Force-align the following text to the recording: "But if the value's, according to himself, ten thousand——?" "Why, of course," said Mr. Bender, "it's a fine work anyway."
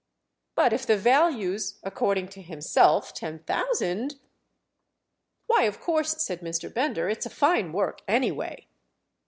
"But 0.55 0.73
if 0.73 0.87
the 0.87 0.97
value's, 0.97 1.77
according 1.83 2.29
to 2.29 2.41
himself, 2.41 3.13
ten 3.13 3.37
thousand——?" 3.37 4.15
"Why, 5.45 5.65
of 5.65 5.79
course," 5.79 6.23
said 6.23 6.39
Mr. 6.41 6.73
Bender, 6.73 7.07
"it's 7.07 7.27
a 7.27 7.29
fine 7.29 7.71
work 7.71 8.01
anyway." 8.07 8.65